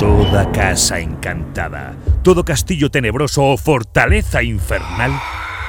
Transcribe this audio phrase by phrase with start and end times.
[0.00, 5.12] Toda casa encantada, todo castillo tenebroso o fortaleza infernal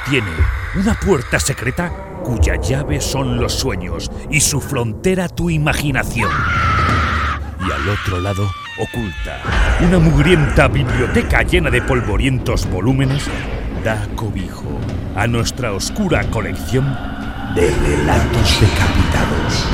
[0.10, 0.32] tiene
[0.74, 1.92] una puerta secreta
[2.24, 6.32] cuya llave son los sueños y su frontera tu imaginación.
[7.60, 8.50] Y al otro lado
[8.80, 9.42] oculta
[9.82, 13.26] una mugrienta biblioteca llena de polvorientos volúmenes
[13.84, 14.80] da cobijo
[15.14, 16.86] a nuestra oscura colección
[17.54, 19.68] de relatos decapitados.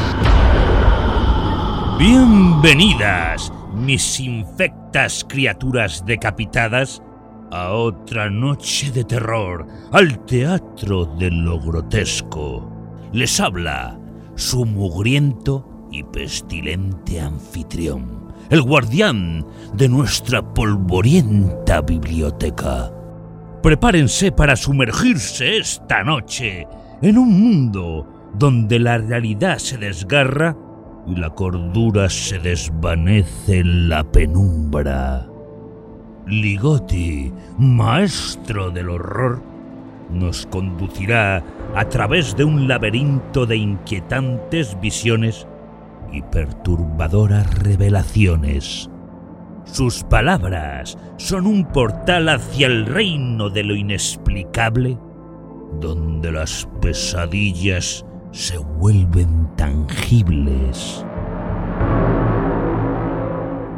[1.99, 7.01] Bienvenidas, mis infectas criaturas decapitadas,
[7.51, 12.69] a otra noche de terror, al teatro de lo grotesco.
[13.13, 13.97] Les habla
[14.35, 22.91] su mugriento y pestilente anfitrión, el guardián de nuestra polvorienta biblioteca.
[23.63, 26.67] Prepárense para sumergirse esta noche
[27.01, 30.55] en un mundo donde la realidad se desgarra
[31.07, 35.27] y la cordura se desvanece en la penumbra.
[36.25, 39.41] Ligotti, maestro del horror,
[40.11, 41.43] nos conducirá
[41.75, 45.47] a través de un laberinto de inquietantes visiones
[46.11, 48.89] y perturbadoras revelaciones.
[49.65, 54.97] Sus palabras son un portal hacia el reino de lo inexplicable,
[55.79, 61.05] donde las pesadillas se vuelven tangibles.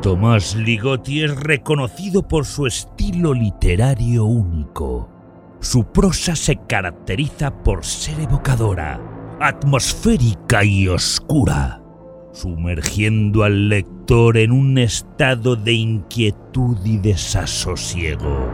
[0.02, 5.09] Tomás Ligotti es reconocido por su estilo literario único.
[5.59, 9.02] Su prosa se caracteriza por ser evocadora,
[9.42, 11.81] atmosférica y oscura,
[12.31, 18.50] sumergiendo al lector en un estado de inquietud y desasosiego.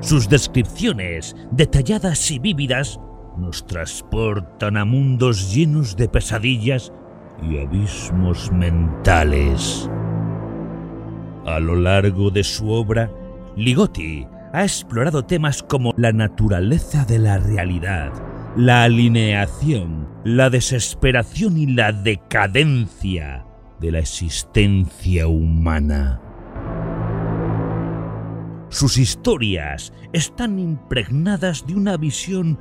[0.00, 2.98] Sus descripciones, detalladas y vívidas,
[3.38, 6.92] nos transportan a mundos llenos de pesadillas
[7.42, 9.90] y abismos mentales.
[11.46, 13.10] A lo largo de su obra,
[13.56, 18.12] Ligotti ha explorado temas como la naturaleza de la realidad,
[18.56, 23.44] la alineación, la desesperación y la decadencia
[23.80, 26.20] de la existencia humana.
[28.70, 32.58] Sus historias están impregnadas de una visión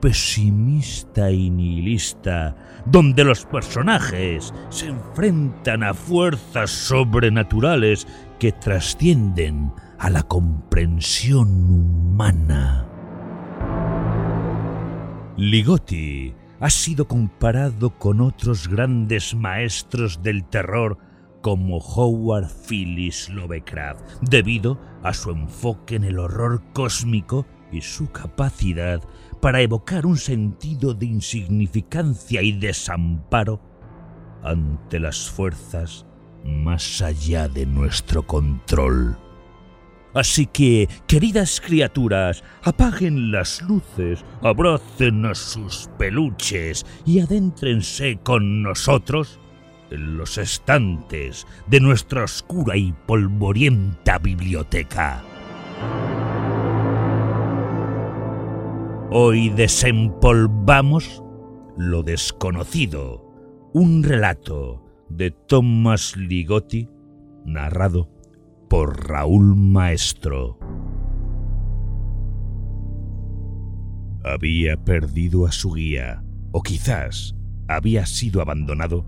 [0.00, 8.06] pesimista y nihilista, donde los personajes se enfrentan a fuerzas sobrenaturales
[8.38, 12.86] que trascienden a la comprensión humana.
[15.36, 20.98] Ligotti ha sido comparado con otros grandes maestros del terror
[21.42, 29.00] como Howard Phillips Lovecraft, debido a su enfoque en el horror cósmico y su capacidad
[29.40, 33.60] para evocar un sentido de insignificancia y desamparo
[34.42, 36.06] ante las fuerzas
[36.44, 39.16] más allá de nuestro control.
[40.14, 49.38] Así que, queridas criaturas, apaguen las luces, abracen a sus peluches y adéntrense con nosotros
[49.90, 55.22] en los estantes de nuestra oscura y polvorienta biblioteca.
[59.10, 61.24] Hoy desempolvamos
[61.78, 63.24] lo desconocido,
[63.72, 66.90] un relato de Thomas Ligotti
[67.46, 68.10] narrado
[68.68, 70.58] por Raúl Maestro.
[74.24, 77.34] Había perdido a su guía, o quizás
[77.66, 79.06] había sido abandonado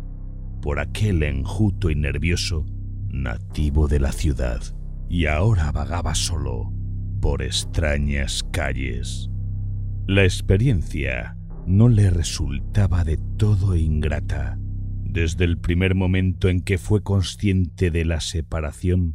[0.63, 2.65] por aquel enjuto y nervioso
[3.11, 4.63] nativo de la ciudad,
[5.11, 6.73] y ahora vagaba solo
[7.21, 9.31] por extrañas calles.
[10.11, 14.59] La experiencia no le resultaba de todo ingrata.
[15.05, 19.15] Desde el primer momento en que fue consciente de la separación,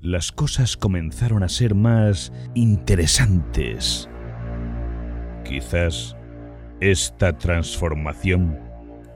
[0.00, 4.08] las cosas comenzaron a ser más interesantes.
[5.44, 6.16] Quizás
[6.80, 8.58] esta transformación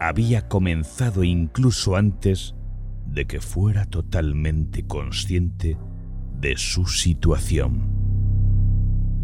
[0.01, 2.55] había comenzado incluso antes
[3.07, 5.79] de que fuera totalmente consciente
[6.39, 7.94] de su situación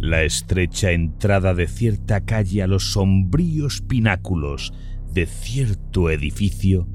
[0.00, 4.72] la estrecha entrada de cierta calle a los sombríos pináculos
[5.12, 6.88] de cierto edificio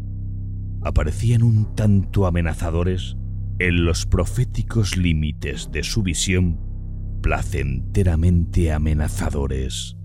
[0.82, 3.16] aparecían un tanto amenazadores
[3.60, 6.60] en los proféticos límites de su visión,
[7.22, 9.98] placenteramente amenazadores.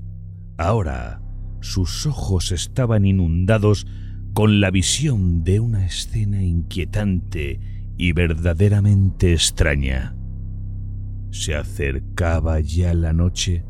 [0.58, 1.22] Ahora
[1.60, 3.86] sus ojos estaban inundados
[4.34, 7.60] con la visión de una escena inquietante
[7.96, 10.19] y verdaderamente extraña.
[11.30, 13.64] Se acercaba ya la noche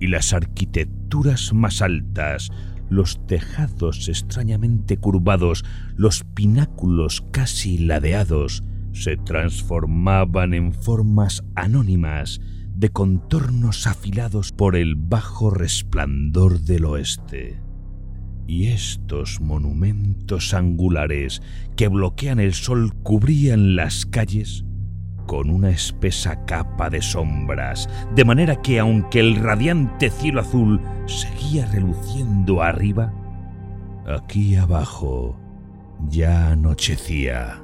[0.00, 2.50] y las arquitecturas más altas,
[2.88, 5.64] los tejados extrañamente curvados,
[5.96, 8.62] los pináculos casi ladeados,
[8.92, 12.40] se transformaban en formas anónimas
[12.74, 17.60] de contornos afilados por el bajo resplandor del oeste.
[18.46, 21.42] Y estos monumentos angulares
[21.74, 24.65] que bloquean el sol cubrían las calles
[25.26, 31.66] con una espesa capa de sombras, de manera que aunque el radiante cielo azul seguía
[31.66, 33.12] reluciendo arriba,
[34.06, 35.36] aquí abajo
[36.08, 37.62] ya anochecía.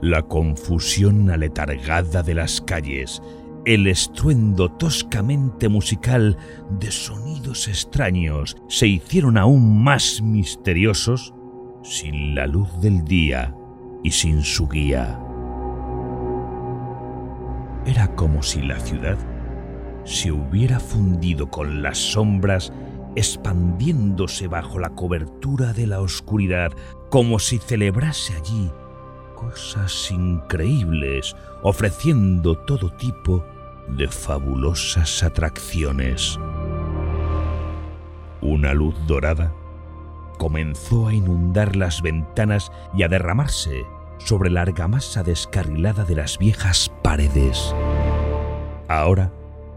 [0.00, 3.20] La confusión aletargada de las calles,
[3.64, 6.36] el estruendo toscamente musical
[6.78, 11.34] de sonidos extraños se hicieron aún más misteriosos
[11.82, 13.54] sin la luz del día
[14.02, 15.18] y sin su guía.
[17.88, 19.16] Era como si la ciudad
[20.04, 22.70] se hubiera fundido con las sombras,
[23.16, 26.70] expandiéndose bajo la cobertura de la oscuridad,
[27.08, 28.70] como si celebrase allí
[29.34, 33.42] cosas increíbles, ofreciendo todo tipo
[33.88, 36.38] de fabulosas atracciones.
[38.42, 39.54] Una luz dorada
[40.36, 43.86] comenzó a inundar las ventanas y a derramarse
[44.18, 47.74] sobre la argamasa descarrilada de las viejas paredes.
[48.88, 49.32] Ahora,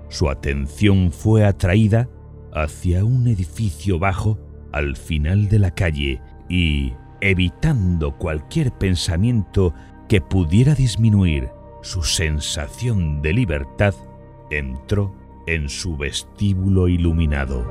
[0.10, 2.10] su atención fue atraída
[2.54, 4.38] hacia un edificio bajo
[4.72, 9.74] al final de la calle y, evitando cualquier pensamiento
[10.10, 11.50] que pudiera disminuir
[11.82, 13.94] su sensación de libertad,
[14.50, 15.16] entró
[15.48, 17.66] en su vestíbulo iluminado.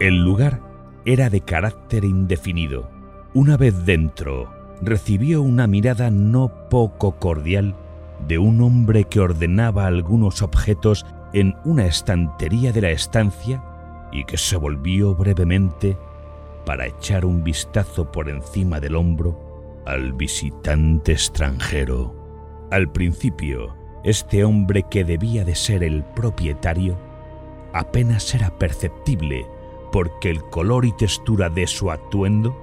[0.00, 0.62] El lugar
[1.04, 2.90] era de carácter indefinido.
[3.34, 4.50] Una vez dentro,
[4.80, 7.74] recibió una mirada no poco cordial
[8.26, 13.62] de un hombre que ordenaba algunos objetos en una estantería de la estancia
[14.12, 15.96] y que se volvió brevemente
[16.64, 22.14] para echar un vistazo por encima del hombro al visitante extranjero.
[22.70, 26.96] Al principio, este hombre que debía de ser el propietario
[27.72, 29.46] apenas era perceptible
[29.92, 32.56] porque el color y textura de su atuendo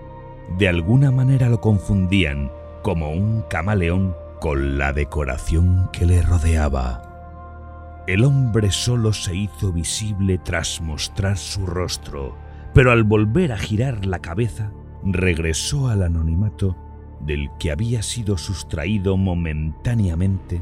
[0.57, 2.51] de alguna manera lo confundían
[2.83, 8.03] como un camaleón con la decoración que le rodeaba.
[8.07, 12.35] El hombre solo se hizo visible tras mostrar su rostro,
[12.73, 14.71] pero al volver a girar la cabeza,
[15.05, 16.75] regresó al anonimato
[17.21, 20.61] del que había sido sustraído momentáneamente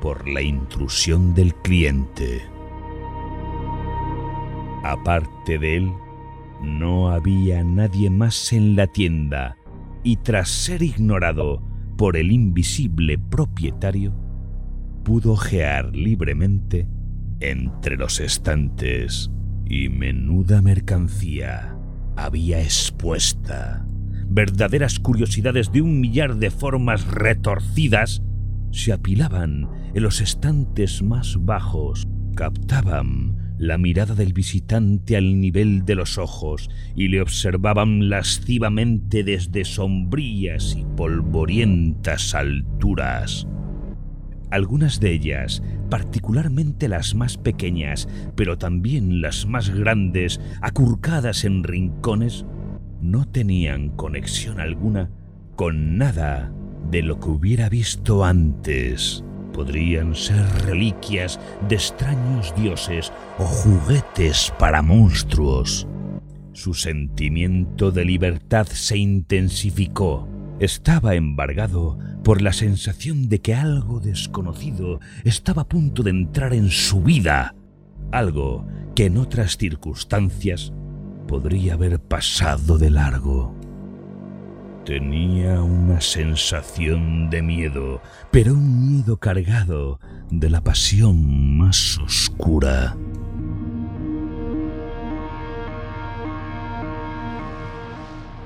[0.00, 2.42] por la intrusión del cliente.
[4.84, 5.92] Aparte de él,
[6.62, 9.56] no había nadie más en la tienda
[10.02, 11.62] y tras ser ignorado
[11.96, 14.14] por el invisible propietario,
[15.04, 16.88] pudo ojear libremente
[17.40, 19.30] entre los estantes
[19.68, 21.76] y menuda mercancía
[22.16, 23.86] había expuesta.
[24.28, 28.22] Verdaderas curiosidades de un millar de formas retorcidas
[28.72, 35.94] se apilaban en los estantes más bajos, captaban la mirada del visitante al nivel de
[35.94, 43.46] los ojos y le observaban lascivamente desde sombrías y polvorientas alturas.
[44.50, 52.44] Algunas de ellas, particularmente las más pequeñas, pero también las más grandes, acurcadas en rincones,
[53.00, 55.10] no tenían conexión alguna
[55.56, 56.52] con nada
[56.90, 59.24] de lo que hubiera visto antes
[59.56, 65.88] podrían ser reliquias de extraños dioses o juguetes para monstruos.
[66.52, 70.28] Su sentimiento de libertad se intensificó.
[70.60, 76.68] Estaba embargado por la sensación de que algo desconocido estaba a punto de entrar en
[76.68, 77.54] su vida,
[78.12, 80.70] algo que en otras circunstancias
[81.26, 83.55] podría haber pasado de largo.
[84.86, 88.00] Tenía una sensación de miedo,
[88.30, 89.98] pero un miedo cargado
[90.30, 92.96] de la pasión más oscura.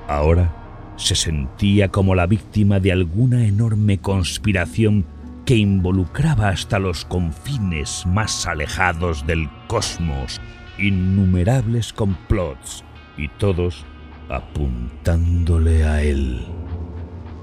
[0.07, 0.51] Ahora
[0.95, 5.05] se sentía como la víctima de alguna enorme conspiración
[5.45, 10.41] que involucraba hasta los confines más alejados del cosmos
[10.79, 12.83] innumerables complots
[13.15, 13.85] y todos
[14.31, 16.45] apuntándole a él.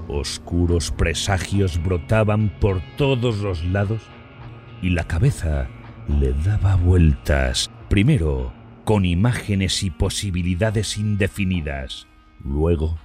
[0.07, 4.01] Oscuros presagios brotaban por todos los lados
[4.81, 5.67] y la cabeza
[6.07, 8.51] le daba vueltas, primero
[8.85, 12.07] con imágenes y posibilidades indefinidas,
[12.43, 12.97] luego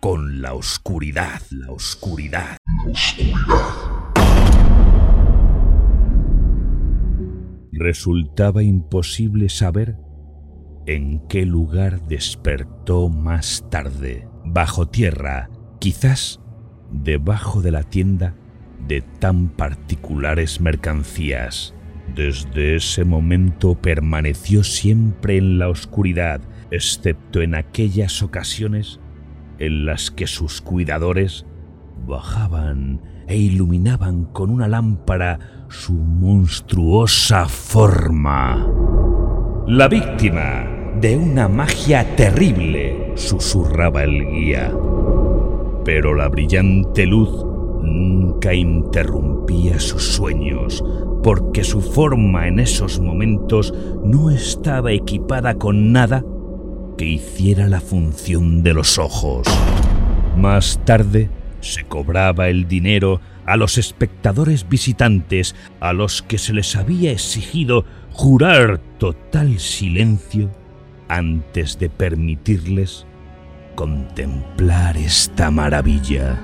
[0.00, 4.06] con la oscuridad, la oscuridad, la oscuridad.
[7.72, 9.96] Resultaba imposible saber
[10.86, 15.50] en qué lugar despertó más tarde, bajo tierra,
[15.80, 16.40] quizás
[16.90, 18.34] debajo de la tienda
[18.86, 21.74] de tan particulares mercancías.
[22.14, 26.40] Desde ese momento permaneció siempre en la oscuridad,
[26.70, 29.00] excepto en aquellas ocasiones
[29.58, 31.46] en las que sus cuidadores
[32.06, 38.68] bajaban e iluminaban con una lámpara su monstruosa forma.
[39.66, 44.72] La víctima de una magia terrible, susurraba el guía.
[45.84, 47.44] Pero la brillante luz
[47.82, 50.82] nunca interrumpía sus sueños,
[51.22, 53.74] porque su forma en esos momentos
[54.04, 56.24] no estaba equipada con nada
[56.96, 59.46] que hiciera la función de los ojos.
[60.36, 61.28] Más tarde
[61.60, 67.84] se cobraba el dinero a los espectadores visitantes a los que se les había exigido
[68.12, 70.50] jurar total silencio
[71.08, 73.06] antes de permitirles
[73.74, 76.38] contemplar esta maravilla.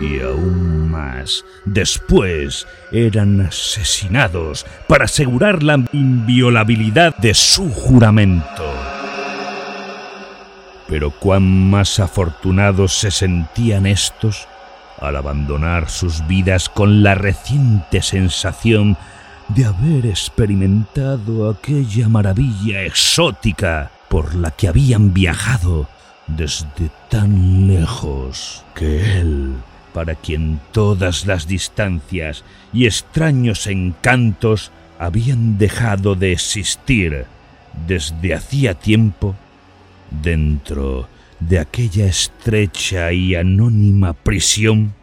[0.00, 8.64] Y aún más, después eran asesinados para asegurar la inviolabilidad de su juramento.
[10.86, 14.46] Pero cuán más afortunados se sentían estos
[15.00, 18.96] al abandonar sus vidas con la reciente sensación
[19.48, 25.88] de haber experimentado aquella maravilla exótica por la que habían viajado
[26.26, 29.54] desde tan lejos que él,
[29.94, 37.24] para quien todas las distancias y extraños encantos habían dejado de existir
[37.86, 39.34] desde hacía tiempo,
[40.10, 41.08] dentro
[41.40, 44.94] de aquella estrecha y anónima prisión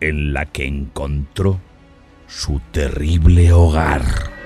[0.00, 1.60] en la que encontró
[2.28, 4.37] su terrible hogar.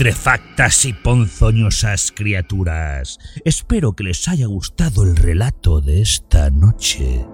[0.00, 3.18] Putrefactas y ponzoñosas criaturas.
[3.44, 7.26] Espero que les haya gustado el relato de esta noche.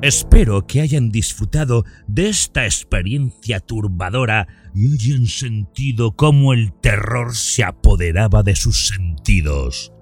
[0.00, 7.64] Espero que hayan disfrutado de esta experiencia turbadora y hayan sentido cómo el terror se
[7.64, 9.92] apoderaba de sus sentidos.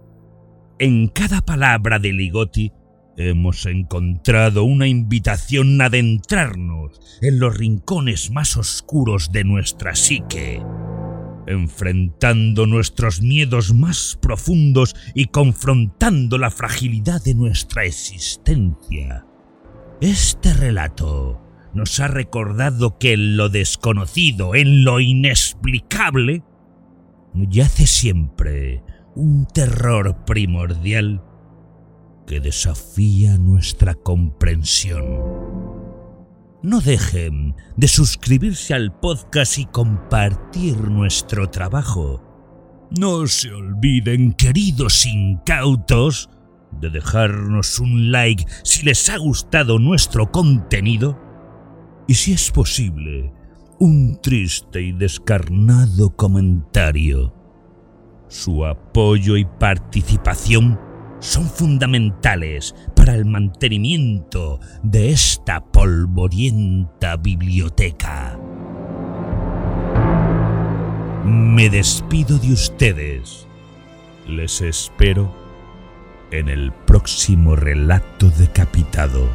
[0.78, 2.71] En cada palabra de Ligotti
[3.16, 10.62] hemos encontrado una invitación a adentrarnos en los rincones más oscuros de nuestra psique,
[11.50, 19.26] enfrentando nuestros miedos más profundos y confrontando la fragilidad de nuestra existencia.
[20.00, 21.40] Este relato
[21.75, 26.42] nos ha recordado que en lo desconocido, en lo inexplicable,
[27.35, 28.83] yace siempre
[29.14, 31.23] un terror primordial
[32.26, 35.70] que desafía nuestra comprensión.
[36.62, 42.23] No dejen de suscribirse al podcast y compartir nuestro trabajo.
[42.99, 46.29] No se olviden, queridos incautos,
[46.79, 51.19] de dejarnos un like si les ha gustado nuestro contenido
[52.07, 53.33] y si es posible,
[53.79, 57.35] un triste y descarnado comentario.
[58.29, 60.79] Su apoyo y participación
[61.21, 68.38] son fundamentales para el mantenimiento de esta polvorienta biblioteca.
[71.25, 73.49] Me despido de ustedes.
[74.28, 75.35] Les espero
[76.30, 79.30] en el próximo relato decapitado.